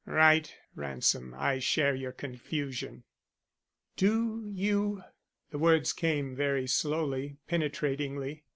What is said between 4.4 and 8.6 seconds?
you?" The words came very slowly, penetratingly.